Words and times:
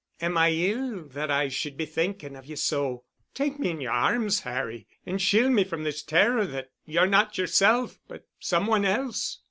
Am 0.19 0.35
I 0.35 0.49
ill 0.49 1.03
that 1.09 1.29
I 1.29 1.47
should 1.47 1.77
be 1.77 1.85
thinking 1.85 2.35
of 2.35 2.47
you 2.47 2.55
so? 2.55 3.03
Take 3.35 3.59
me 3.59 3.69
in 3.69 3.81
your 3.81 3.91
arms, 3.91 4.39
Harry, 4.39 4.87
and 5.05 5.21
shield 5.21 5.51
me 5.51 5.63
from 5.63 5.83
this 5.83 6.01
terror 6.01 6.47
that 6.47 6.71
you're 6.87 7.05
not 7.05 7.37
yourself, 7.37 7.99
but 8.07 8.25
some 8.39 8.65
one 8.65 8.83
else." 8.83 9.39